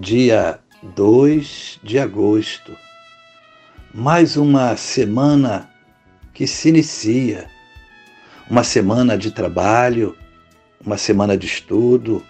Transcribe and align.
dia 0.00 0.60
2 0.94 1.80
de 1.82 1.98
agosto. 1.98 2.72
Mais 3.92 4.36
uma 4.36 4.76
semana 4.76 5.68
que 6.32 6.46
se 6.46 6.68
inicia. 6.68 7.50
Uma 8.48 8.62
semana 8.62 9.18
de 9.18 9.32
trabalho, 9.32 10.16
uma 10.86 10.96
semana 10.96 11.36
de 11.36 11.48
estudo. 11.48 12.24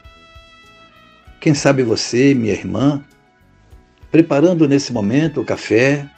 Quem 1.43 1.53
sabe 1.53 1.83
você, 1.83 2.33
minha 2.33 2.55
irmã, 2.55 3.05
preparando 4.11 4.67
nesse 4.67 4.91
momento 4.91 5.43
o 5.43 5.45
café 5.45 6.09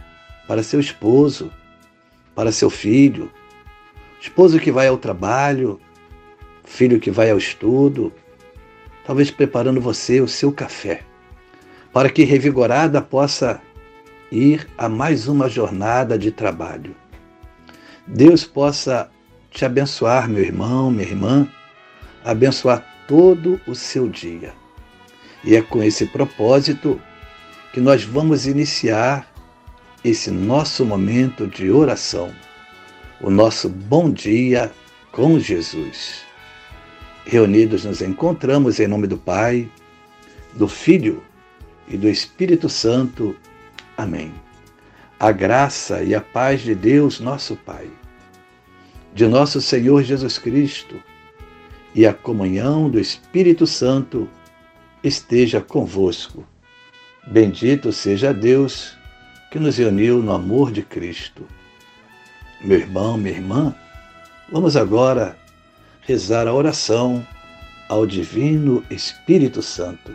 para 0.47 0.63
seu 0.63 0.79
esposo, 0.79 1.53
para 2.33 2.53
seu 2.53 2.71
filho, 2.71 3.29
esposo 4.21 4.61
que 4.61 4.71
vai 4.71 4.87
ao 4.87 4.97
trabalho, 4.97 5.81
filho 6.65 7.01
que 7.01 7.11
vai 7.11 7.29
ao 7.29 7.39
estudo, 7.39 8.13
talvez 9.05 9.33
preparando 9.33 9.81
você 9.81 10.21
o 10.21 10.29
seu 10.29 10.53
café 10.53 11.10
para 11.93 12.11
que 12.11 12.25
revigorada 12.25 13.01
possa 13.03 13.61
ir 14.31 14.69
a 14.79 14.89
mais 14.89 15.27
uma 15.27 15.49
jornada 15.49 16.19
de 16.19 16.31
trabalho. 16.31 16.95
Deus 18.07 18.45
possa 18.45 19.11
te 19.51 19.65
abençoar, 19.65 20.29
meu 20.29 20.43
irmão, 20.43 20.91
minha 20.91 21.09
irmã, 21.09 21.49
abençoar 22.25 22.85
todo 23.09 23.61
o 23.67 23.75
seu 23.75 24.09
dia. 24.09 24.53
E 25.43 25.57
é 25.57 25.63
com 25.63 25.83
esse 25.83 26.07
propósito 26.07 27.01
que 27.73 27.81
nós 27.81 28.05
vamos 28.05 28.47
iniciar 28.47 29.29
esse 30.05 30.31
nosso 30.31 30.85
momento 30.85 31.47
de 31.47 31.71
oração, 31.71 32.33
o 33.21 33.31
nosso 33.31 33.69
bom 33.69 34.11
dia 34.11 34.71
com 35.13 35.39
Jesus. 35.39 36.23
Reunidos 37.25 37.85
nos 37.85 38.01
encontramos 38.01 38.81
em 38.81 38.87
nome 38.87 39.07
do 39.07 39.19
Pai, 39.19 39.69
do 40.55 40.67
Filho 40.67 41.23
e 41.91 41.97
do 41.97 42.09
Espírito 42.09 42.69
Santo. 42.69 43.37
Amém. 43.97 44.33
A 45.19 45.33
graça 45.33 46.03
e 46.03 46.15
a 46.15 46.21
paz 46.21 46.63
de 46.63 46.75
Deus, 46.75 47.21
nosso 47.21 47.57
Pai, 47.57 47.91
de 49.13 49.27
nosso 49.27 49.61
Senhor 49.61 50.03
Jesus 50.03 50.39
Cristo 50.39 51.03
e 51.95 52.07
a 52.07 52.15
comunhão 52.15 52.89
do 52.89 52.99
Espírito 52.99 53.67
Santo 53.67 54.29
esteja 55.03 55.61
convosco. 55.61 56.47
Bendito 57.27 57.93
seja 57.93 58.33
Deus 58.33 58.97
que 59.51 59.59
nos 59.59 59.79
uniu 59.79 60.23
no 60.23 60.33
amor 60.33 60.71
de 60.71 60.83
Cristo. 60.83 61.45
Meu 62.63 62.79
irmão, 62.79 63.17
minha 63.17 63.35
irmã, 63.35 63.75
vamos 64.51 64.77
agora 64.77 65.37
rezar 66.03 66.47
a 66.47 66.55
oração 66.55 67.27
ao 67.89 68.07
Divino 68.07 68.85
Espírito 68.91 69.61
Santo. 69.61 70.15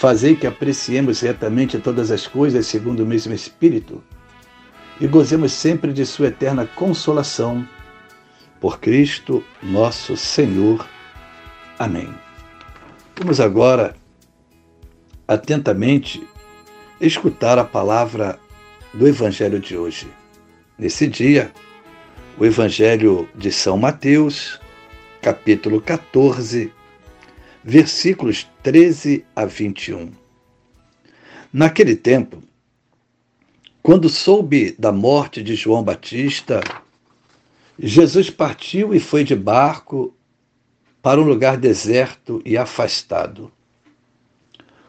Fazei 0.00 0.34
que 0.34 0.46
apreciemos 0.46 1.20
retamente 1.20 1.78
todas 1.78 2.10
as 2.10 2.26
coisas 2.26 2.66
segundo 2.66 3.00
o 3.00 3.06
mesmo 3.06 3.34
Espírito 3.34 4.02
e 4.98 5.06
gozemos 5.06 5.52
sempre 5.52 5.92
de 5.92 6.06
Sua 6.06 6.28
eterna 6.28 6.66
consolação. 6.66 7.68
Por 8.58 8.80
Cristo 8.80 9.44
nosso 9.62 10.16
Senhor. 10.16 10.88
Amém. 11.78 12.08
Vamos 13.14 13.40
agora 13.40 13.94
atentamente 15.28 16.26
escutar 16.98 17.58
a 17.58 17.64
palavra 17.64 18.40
do 18.94 19.06
Evangelho 19.06 19.60
de 19.60 19.76
hoje. 19.76 20.08
Nesse 20.78 21.06
dia, 21.06 21.52
o 22.38 22.46
Evangelho 22.46 23.28
de 23.34 23.52
São 23.52 23.76
Mateus, 23.76 24.58
capítulo 25.20 25.78
14, 25.78 26.72
versículos 27.64 28.48
13 28.62 29.24
a 29.34 29.44
21. 29.44 30.12
Naquele 31.52 31.96
tempo, 31.96 32.42
quando 33.82 34.08
soube 34.08 34.74
da 34.78 34.92
morte 34.92 35.42
de 35.42 35.54
João 35.54 35.82
Batista, 35.82 36.60
Jesus 37.78 38.30
partiu 38.30 38.94
e 38.94 39.00
foi 39.00 39.24
de 39.24 39.34
barco 39.34 40.14
para 41.02 41.20
um 41.20 41.24
lugar 41.24 41.56
deserto 41.56 42.42
e 42.44 42.56
afastado. 42.56 43.50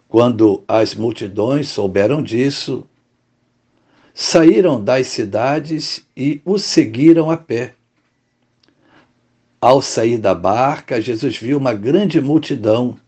Quando 0.07 0.63
as 0.67 0.93
multidões 0.93 1.69
souberam 1.69 2.21
disso, 2.21 2.85
saíram 4.13 4.83
das 4.83 5.07
cidades 5.07 6.05
e 6.15 6.41
o 6.43 6.59
seguiram 6.59 7.31
a 7.31 7.37
pé. 7.37 7.75
Ao 9.63 9.79
sair 9.79 10.17
da 10.17 10.33
barca, 10.33 10.99
Jesus 10.99 11.37
viu 11.37 11.59
uma 11.59 11.71
grande 11.71 12.19
multidão. 12.19 12.99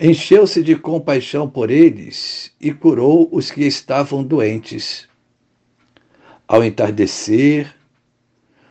Encheu-se 0.00 0.62
de 0.62 0.74
compaixão 0.74 1.46
por 1.46 1.70
eles 1.70 2.50
e 2.58 2.72
curou 2.72 3.28
os 3.30 3.50
que 3.50 3.60
estavam 3.60 4.24
doentes. 4.24 5.06
Ao 6.48 6.64
entardecer, 6.64 7.74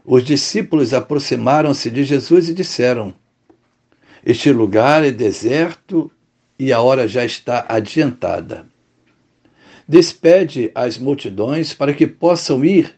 os 0.04 0.26
discípulos 0.26 0.96
aproximaram-se 0.96 1.92
de 1.92 2.04
Jesus 2.04 2.50
e 2.50 2.56
disseram: 2.56 3.14
Este 4.26 4.52
lugar 4.52 5.06
é 5.06 5.12
deserto 5.12 6.12
e 6.58 6.74
a 6.74 6.82
hora 6.82 7.08
já 7.08 7.24
está 7.24 7.68
adiantada. 7.70 8.66
Despede 9.88 10.72
as 10.74 10.98
multidões 10.98 11.72
para 11.72 11.94
que 11.94 12.08
possam 12.08 12.66
ir 12.66 12.98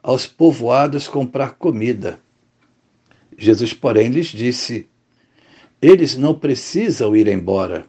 aos 0.00 0.28
povoados 0.28 1.08
comprar 1.08 1.54
comida. 1.54 2.20
Jesus, 3.38 3.72
porém, 3.72 4.08
lhes 4.08 4.28
disse: 4.28 4.88
Eles 5.80 6.16
não 6.16 6.34
precisam 6.34 7.14
ir 7.14 7.28
embora. 7.28 7.86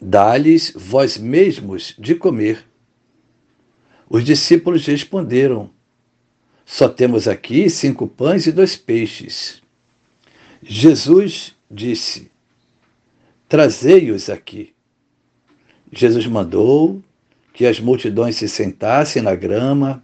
Dá-lhes 0.00 0.72
vós 0.74 1.18
mesmos 1.18 1.94
de 1.98 2.14
comer. 2.14 2.64
Os 4.08 4.24
discípulos 4.24 4.86
responderam: 4.86 5.70
Só 6.64 6.88
temos 6.88 7.28
aqui 7.28 7.68
cinco 7.68 8.06
pães 8.06 8.46
e 8.46 8.52
dois 8.52 8.76
peixes. 8.76 9.62
Jesus 10.62 11.54
disse: 11.70 12.30
Trazei-os 13.46 14.30
aqui. 14.30 14.72
Jesus 15.92 16.26
mandou 16.26 17.02
que 17.52 17.66
as 17.66 17.78
multidões 17.78 18.36
se 18.36 18.48
sentassem 18.48 19.22
na 19.22 19.34
grama. 19.34 20.02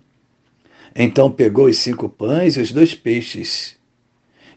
Então 0.95 1.31
pegou 1.33 1.67
os 1.67 1.79
cinco 1.79 2.09
pães 2.09 2.57
e 2.57 2.61
os 2.61 2.71
dois 2.71 2.95
peixes 2.95 3.80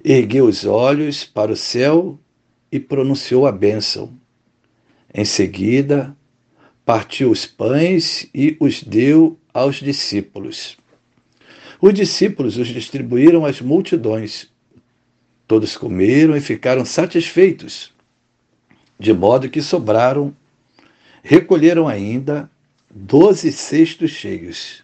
ergueu 0.03 0.45
os 0.45 0.65
olhos 0.65 1.23
para 1.23 1.51
o 1.51 1.55
céu 1.55 2.19
e 2.71 2.79
pronunciou 2.79 3.47
a 3.47 3.51
bênção. 3.51 4.13
Em 5.13 5.23
seguida, 5.23 6.15
partiu 6.83 7.31
os 7.31 7.45
pães 7.45 8.27
e 8.33 8.57
os 8.59 8.83
deu 8.83 9.37
aos 9.53 9.77
discípulos. 9.77 10.77
Os 11.79 11.93
discípulos 11.93 12.57
os 12.57 12.67
distribuíram 12.67 13.45
às 13.45 13.61
multidões. 13.61 14.51
Todos 15.47 15.77
comeram 15.77 16.35
e 16.35 16.41
ficaram 16.41 16.83
satisfeitos, 16.83 17.93
de 18.99 19.13
modo 19.13 19.49
que 19.49 19.61
sobraram. 19.61 20.35
Recolheram 21.21 21.87
ainda 21.87 22.49
doze 22.93 23.51
cestos 23.51 24.11
cheios. 24.11 24.83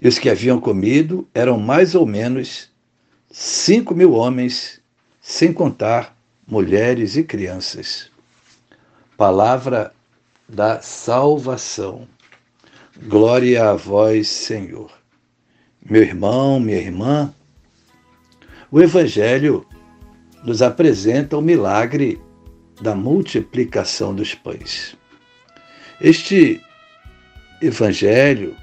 E 0.00 0.08
os 0.08 0.18
que 0.18 0.28
haviam 0.28 0.60
comido 0.60 1.28
eram 1.34 1.58
mais 1.58 1.94
ou 1.94 2.04
menos 2.04 2.70
cinco 3.38 3.94
mil 3.94 4.14
homens, 4.14 4.80
sem 5.20 5.52
contar 5.52 6.16
mulheres 6.48 7.18
e 7.18 7.22
crianças. 7.22 8.10
Palavra 9.14 9.92
da 10.48 10.80
salvação. 10.80 12.08
Glória 13.06 13.68
a 13.68 13.74
vós, 13.74 14.26
Senhor. 14.26 14.90
Meu 15.84 16.00
irmão, 16.00 16.58
minha 16.58 16.78
irmã, 16.78 17.34
o 18.70 18.80
Evangelho 18.80 19.66
nos 20.42 20.62
apresenta 20.62 21.36
o 21.36 21.42
milagre 21.42 22.18
da 22.80 22.94
multiplicação 22.94 24.14
dos 24.14 24.34
pães. 24.34 24.96
Este 26.00 26.58
Evangelho, 27.60 28.56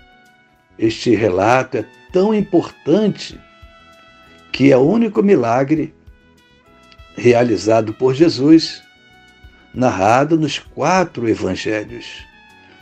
este 0.80 1.14
relato 1.14 1.78
é 1.78 1.86
tão 2.12 2.34
importante 2.34 3.40
que 4.54 4.72
é 4.72 4.78
o 4.78 4.82
único 4.82 5.24
milagre 5.24 5.92
realizado 7.16 7.92
por 7.92 8.14
Jesus, 8.14 8.84
narrado 9.74 10.40
nos 10.40 10.60
quatro 10.60 11.28
evangelhos: 11.28 12.24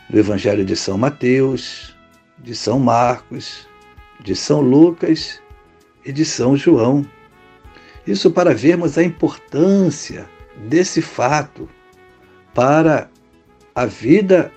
no 0.08 0.18
Evangelho 0.18 0.64
de 0.66 0.76
São 0.76 0.98
Mateus, 0.98 1.96
de 2.38 2.54
São 2.54 2.78
Marcos, 2.78 3.66
de 4.20 4.36
São 4.36 4.60
Lucas 4.60 5.40
e 6.04 6.12
de 6.12 6.26
São 6.26 6.56
João. 6.56 7.06
Isso 8.06 8.30
para 8.30 8.54
vermos 8.54 8.98
a 8.98 9.02
importância 9.02 10.28
desse 10.68 11.00
fato 11.00 11.68
para 12.52 13.08
a 13.74 13.86
vida 13.86 14.52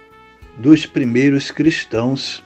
dos 0.58 0.86
primeiros 0.86 1.50
cristãos. 1.50 2.44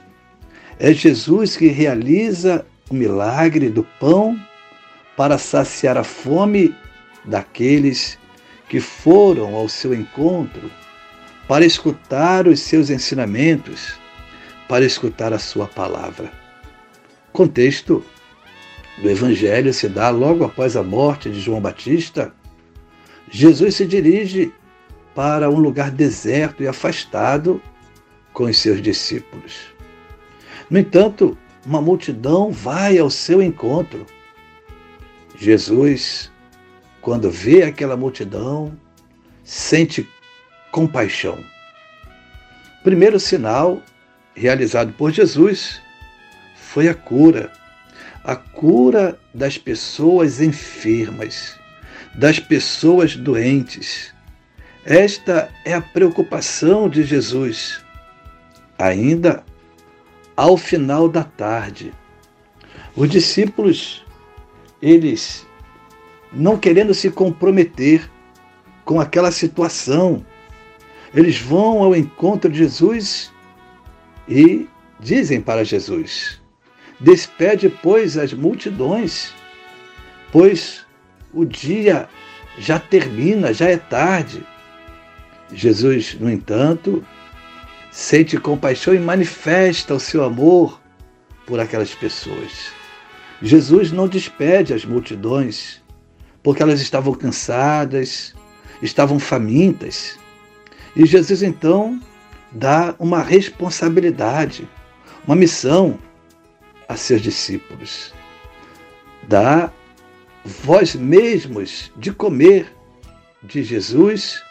É 0.78 0.92
Jesus 0.92 1.56
que 1.56 1.66
realiza 1.66 2.64
o 2.88 2.94
milagre 2.94 3.68
do 3.68 3.82
pão 3.98 4.38
para 5.20 5.36
saciar 5.36 5.98
a 5.98 6.02
fome 6.02 6.74
daqueles 7.26 8.18
que 8.70 8.80
foram 8.80 9.54
ao 9.54 9.68
seu 9.68 9.92
encontro 9.92 10.70
para 11.46 11.62
escutar 11.62 12.48
os 12.48 12.58
seus 12.60 12.88
ensinamentos, 12.88 14.00
para 14.66 14.82
escutar 14.82 15.30
a 15.34 15.38
sua 15.38 15.66
palavra. 15.66 16.32
Contexto 17.34 18.02
do 19.02 19.10
Evangelho 19.10 19.74
se 19.74 19.90
dá 19.90 20.08
logo 20.08 20.42
após 20.42 20.74
a 20.74 20.82
morte 20.82 21.28
de 21.28 21.38
João 21.38 21.60
Batista. 21.60 22.32
Jesus 23.30 23.74
se 23.74 23.84
dirige 23.84 24.50
para 25.14 25.50
um 25.50 25.58
lugar 25.58 25.90
deserto 25.90 26.62
e 26.62 26.66
afastado 26.66 27.60
com 28.32 28.44
os 28.44 28.56
seus 28.56 28.80
discípulos. 28.80 29.66
No 30.70 30.78
entanto, 30.78 31.36
uma 31.66 31.82
multidão 31.82 32.50
vai 32.50 32.96
ao 32.96 33.10
seu 33.10 33.42
encontro. 33.42 34.06
Jesus 35.40 36.30
quando 37.00 37.30
vê 37.30 37.62
aquela 37.62 37.96
multidão, 37.96 38.76
sente 39.42 40.06
compaixão. 40.70 41.42
Primeiro 42.84 43.18
sinal 43.18 43.82
realizado 44.34 44.92
por 44.92 45.10
Jesus 45.10 45.80
foi 46.54 46.88
a 46.88 46.94
cura. 46.94 47.50
A 48.22 48.36
cura 48.36 49.18
das 49.32 49.56
pessoas 49.56 50.42
enfermas, 50.42 51.58
das 52.14 52.38
pessoas 52.38 53.16
doentes. 53.16 54.14
Esta 54.84 55.48
é 55.64 55.72
a 55.72 55.80
preocupação 55.80 56.88
de 56.88 57.02
Jesus. 57.02 57.82
Ainda 58.78 59.42
ao 60.36 60.56
final 60.56 61.08
da 61.08 61.24
tarde, 61.24 61.92
os 62.94 63.08
discípulos 63.08 64.04
eles 64.82 65.46
não 66.32 66.56
querendo 66.56 66.94
se 66.94 67.10
comprometer 67.10 68.08
com 68.84 69.00
aquela 69.00 69.30
situação. 69.30 70.24
Eles 71.14 71.38
vão 71.40 71.82
ao 71.82 71.94
encontro 71.94 72.50
de 72.50 72.58
Jesus 72.58 73.32
e 74.28 74.68
dizem 74.98 75.40
para 75.40 75.64
Jesus: 75.64 76.40
Despede, 76.98 77.68
pois, 77.68 78.16
as 78.16 78.32
multidões, 78.32 79.34
pois 80.30 80.86
o 81.32 81.44
dia 81.44 82.08
já 82.58 82.78
termina, 82.78 83.52
já 83.52 83.66
é 83.66 83.76
tarde. 83.76 84.44
Jesus, 85.52 86.14
no 86.14 86.30
entanto, 86.30 87.04
sente 87.90 88.38
compaixão 88.38 88.94
e 88.94 89.00
manifesta 89.00 89.94
o 89.94 90.00
seu 90.00 90.22
amor 90.22 90.80
por 91.44 91.58
aquelas 91.58 91.92
pessoas. 91.92 92.79
Jesus 93.42 93.90
não 93.90 94.06
despede 94.06 94.74
as 94.74 94.84
multidões, 94.84 95.80
porque 96.42 96.62
elas 96.62 96.80
estavam 96.80 97.14
cansadas, 97.14 98.34
estavam 98.82 99.18
famintas. 99.18 100.18
E 100.94 101.06
Jesus 101.06 101.42
então 101.42 102.00
dá 102.52 102.94
uma 102.98 103.22
responsabilidade, 103.22 104.68
uma 105.26 105.36
missão 105.36 105.98
a 106.88 106.96
seus 106.96 107.22
discípulos. 107.22 108.12
Dá 109.28 109.72
vós 110.44 110.94
mesmos 110.94 111.90
de 111.96 112.12
comer 112.12 112.74
de 113.42 113.62
Jesus 113.62 114.42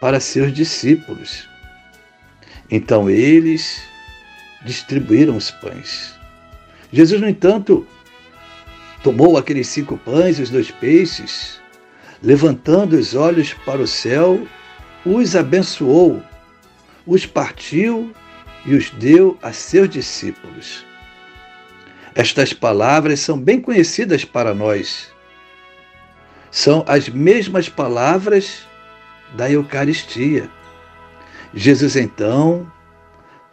para 0.00 0.18
seus 0.18 0.52
discípulos. 0.52 1.48
Então 2.70 3.08
eles 3.08 3.82
distribuíram 4.64 5.36
os 5.36 5.50
pães. 5.50 6.21
Jesus, 6.92 7.20
no 7.20 7.28
entanto, 7.28 7.86
Tomou 9.02 9.36
aqueles 9.36 9.66
cinco 9.66 9.98
pães 9.98 10.38
e 10.38 10.42
os 10.42 10.50
dois 10.50 10.70
peixes, 10.70 11.60
levantando 12.22 12.94
os 12.94 13.14
olhos 13.14 13.52
para 13.52 13.82
o 13.82 13.86
céu, 13.86 14.46
os 15.04 15.34
abençoou, 15.34 16.22
os 17.04 17.26
partiu 17.26 18.14
e 18.64 18.76
os 18.76 18.90
deu 18.90 19.36
a 19.42 19.52
seus 19.52 19.88
discípulos. 19.88 20.86
Estas 22.14 22.52
palavras 22.52 23.18
são 23.18 23.36
bem 23.36 23.60
conhecidas 23.60 24.24
para 24.24 24.54
nós. 24.54 25.10
São 26.48 26.84
as 26.86 27.08
mesmas 27.08 27.68
palavras 27.68 28.64
da 29.34 29.50
Eucaristia. 29.50 30.48
Jesus 31.52 31.96
então 31.96 32.70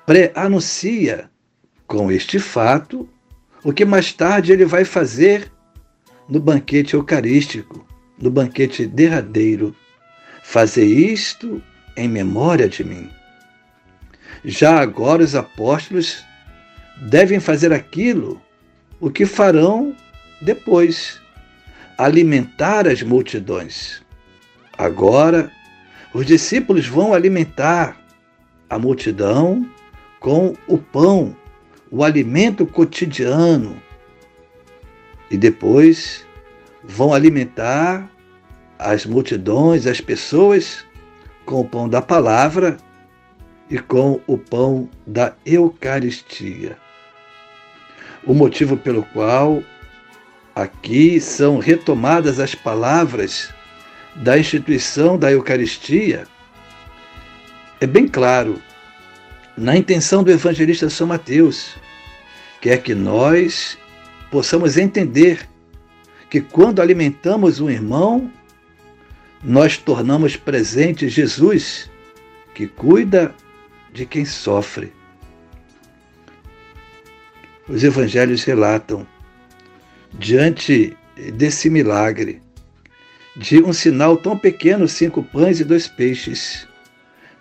pré-anuncia 0.06 1.27
com 1.88 2.12
este 2.12 2.38
fato 2.38 3.09
o 3.63 3.73
que 3.73 3.85
mais 3.85 4.13
tarde 4.13 4.51
ele 4.51 4.65
vai 4.65 4.85
fazer 4.85 5.51
no 6.27 6.39
banquete 6.39 6.94
eucarístico, 6.94 7.85
no 8.17 8.29
banquete 8.29 8.85
derradeiro. 8.85 9.75
Fazer 10.44 10.85
isto 10.85 11.61
em 11.95 12.07
memória 12.07 12.68
de 12.68 12.83
mim. 12.83 13.09
Já 14.44 14.80
agora 14.80 15.23
os 15.23 15.35
apóstolos 15.35 16.23
devem 17.01 17.39
fazer 17.39 17.73
aquilo 17.73 18.42
o 18.99 19.09
que 19.09 19.25
farão 19.25 19.95
depois 20.42 21.19
alimentar 21.97 22.87
as 22.87 23.04
multidões. 23.04 24.01
Agora, 24.78 25.51
os 26.13 26.25
discípulos 26.25 26.87
vão 26.87 27.13
alimentar 27.13 27.97
a 28.69 28.80
multidão 28.80 29.69
com 30.19 30.56
o 30.68 30.78
pão 30.78 31.35
o 31.91 32.03
alimento 32.03 32.65
cotidiano 32.65 33.81
e 35.29 35.37
depois 35.37 36.25
vão 36.83 37.13
alimentar 37.13 38.09
as 38.77 39.05
multidões, 39.05 39.85
as 39.85 39.99
pessoas 39.99 40.85
com 41.45 41.61
o 41.61 41.65
pão 41.65 41.89
da 41.89 42.01
palavra 42.01 42.77
e 43.69 43.77
com 43.77 44.19
o 44.25 44.37
pão 44.37 44.89
da 45.05 45.33
Eucaristia. 45.45 46.77
O 48.25 48.33
motivo 48.33 48.77
pelo 48.77 49.03
qual 49.03 49.63
aqui 50.55 51.19
são 51.19 51.59
retomadas 51.59 52.39
as 52.39 52.55
palavras 52.55 53.53
da 54.15 54.37
instituição 54.37 55.17
da 55.17 55.31
Eucaristia 55.31 56.25
é 57.81 57.87
bem 57.87 58.07
claro 58.07 58.61
na 59.59 59.75
intenção 59.75 60.23
do 60.23 60.31
evangelista 60.31 60.89
São 60.89 61.06
Mateus, 61.06 61.75
quer 62.61 62.81
que 62.81 62.95
nós 62.95 63.78
possamos 64.31 64.78
entender 64.78 65.47
que 66.30 66.39
quando 66.39 66.81
alimentamos 66.81 67.59
um 67.59 67.69
irmão, 67.69 68.31
nós 69.44 69.78
tornamos 69.78 70.37
presente 70.37 71.09
Jesus, 71.09 71.92
que 72.56 72.68
cuida 72.68 73.35
de 73.92 74.06
quem 74.06 74.23
sofre. 74.23 74.94
Os 77.68 77.83
evangelhos 77.83 78.45
relatam, 78.45 79.06
diante 80.13 80.95
desse 81.33 81.69
milagre, 81.69 82.42
de 83.35 83.61
um 83.61 83.73
sinal 83.73 84.16
tão 84.16 84.37
pequeno, 84.37 84.87
cinco 84.87 85.21
pães 85.21 85.59
e 85.59 85.66
dois 85.66 85.85
peixes, 85.85 86.66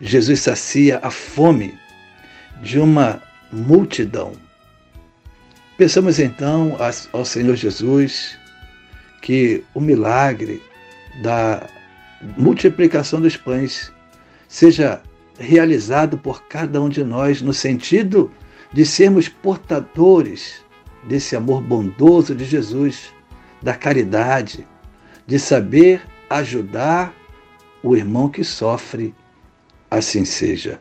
Jesus 0.01 0.41
sacia 0.41 0.99
a 1.01 1.11
fome 1.11 1.79
de 2.63 2.79
uma 2.79 3.23
multidão. 3.53 4.33
Pensamos 5.77 6.19
então 6.19 6.77
ao 7.13 7.25
Senhor 7.25 7.55
Jesus 7.55 8.37
que 9.23 9.63
o 9.75 9.81
milagre 9.81 10.63
da 11.23 11.67
multiplicação 12.37 13.21
dos 13.21 13.37
pães 13.37 13.93
seja 14.49 15.01
realizado 15.39 16.19
por 16.19 16.43
cada 16.45 16.81
um 16.81 16.89
de 16.89 17.05
nós 17.05 17.41
no 17.41 17.53
sentido 17.53 18.31
de 18.73 18.85
sermos 18.85 19.29
portadores 19.29 20.65
desse 21.05 21.37
amor 21.37 21.63
bondoso 21.63 22.35
de 22.35 22.45
Jesus, 22.45 23.15
da 23.63 23.75
caridade, 23.75 24.67
de 25.27 25.39
saber 25.39 26.03
ajudar 26.29 27.15
o 27.83 27.97
irmão 27.97 28.29
que 28.29 28.43
sofre, 28.43 29.15
assim 29.91 30.25
seja. 30.25 30.81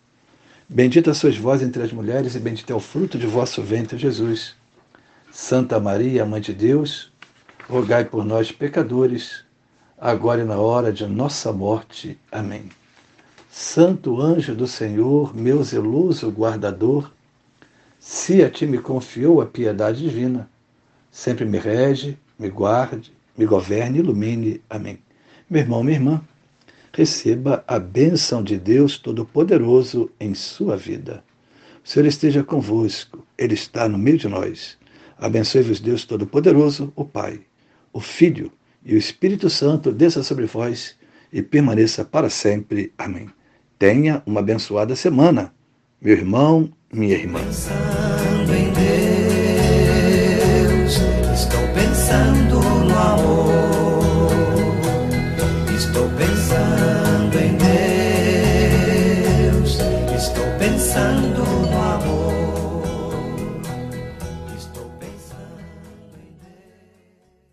Bendita 0.73 1.13
sois 1.13 1.35
vós 1.35 1.61
entre 1.61 1.83
as 1.83 1.91
mulheres, 1.91 2.33
e 2.33 2.39
bendito 2.39 2.71
é 2.71 2.73
o 2.73 2.79
fruto 2.79 3.17
de 3.17 3.27
vosso 3.27 3.61
ventre, 3.61 3.97
Jesus. 3.97 4.55
Santa 5.29 5.81
Maria, 5.81 6.25
Mãe 6.25 6.39
de 6.39 6.53
Deus, 6.53 7.11
rogai 7.67 8.05
por 8.05 8.23
nós, 8.23 8.53
pecadores, 8.53 9.43
agora 9.97 10.43
e 10.43 10.45
na 10.45 10.55
hora 10.55 10.93
de 10.93 11.05
nossa 11.05 11.51
morte. 11.51 12.17
Amém. 12.31 12.69
Santo 13.51 14.21
anjo 14.21 14.55
do 14.55 14.65
Senhor, 14.65 15.35
meu 15.35 15.61
zeloso 15.61 16.29
guardador, 16.29 17.11
se 17.99 18.41
a 18.41 18.49
ti 18.49 18.65
me 18.65 18.77
confiou 18.77 19.41
a 19.41 19.45
piedade 19.45 19.99
divina, 20.01 20.49
sempre 21.11 21.43
me 21.43 21.57
rege, 21.57 22.17
me 22.39 22.49
guarde, 22.49 23.11
me 23.37 23.45
governe 23.45 23.97
e 23.97 24.01
ilumine. 24.01 24.61
Amém. 24.69 24.99
Meu 25.49 25.63
irmão, 25.63 25.83
minha 25.83 25.97
irmã, 25.97 26.21
receba 26.93 27.63
a 27.67 27.79
bênção 27.79 28.43
de 28.43 28.57
Deus 28.57 28.97
Todo-Poderoso 28.97 30.09
em 30.19 30.33
sua 30.33 30.75
vida. 30.75 31.23
O 31.83 31.89
Senhor 31.89 32.05
esteja 32.05 32.43
convosco, 32.43 33.25
Ele 33.37 33.53
está 33.53 33.87
no 33.87 33.97
meio 33.97 34.17
de 34.17 34.27
nós. 34.27 34.77
Abençoe-vos, 35.17 35.79
Deus 35.79 36.05
Todo-Poderoso, 36.05 36.91
o 36.95 37.05
Pai, 37.05 37.41
o 37.93 37.99
Filho 37.99 38.51
e 38.83 38.93
o 38.93 38.97
Espírito 38.97 39.49
Santo, 39.49 39.91
desça 39.91 40.23
sobre 40.23 40.45
vós 40.45 40.95
e 41.31 41.41
permaneça 41.41 42.03
para 42.03 42.29
sempre. 42.29 42.91
Amém. 42.97 43.29
Tenha 43.79 44.21
uma 44.25 44.41
abençoada 44.41 44.95
semana, 44.95 45.53
meu 45.99 46.15
irmão, 46.15 46.71
minha 46.91 47.15
irmã. 47.15 47.39